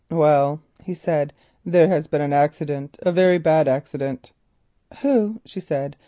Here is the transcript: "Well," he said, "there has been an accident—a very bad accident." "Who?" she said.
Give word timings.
"Well," 0.09 0.61
he 0.83 0.95
said, 0.95 1.31
"there 1.63 1.87
has 1.89 2.07
been 2.07 2.21
an 2.21 2.33
accident—a 2.33 3.11
very 3.11 3.37
bad 3.37 3.67
accident." 3.67 4.31
"Who?" 5.03 5.41
she 5.45 5.59
said. 5.59 5.95